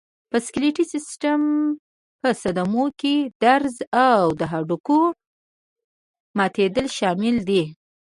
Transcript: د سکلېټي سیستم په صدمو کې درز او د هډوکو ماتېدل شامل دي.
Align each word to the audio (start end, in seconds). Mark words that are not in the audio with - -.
د 0.31 0.33
سکلېټي 0.45 0.85
سیستم 0.93 1.41
په 2.21 2.29
صدمو 2.41 2.85
کې 2.99 3.15
درز 3.43 3.75
او 4.09 4.21
د 4.39 4.41
هډوکو 4.51 4.99
ماتېدل 6.37 6.87
شامل 6.97 7.35
دي. 7.49 7.63